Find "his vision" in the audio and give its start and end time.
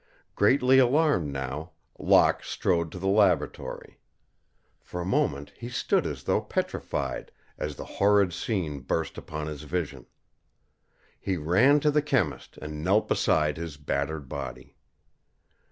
9.45-10.07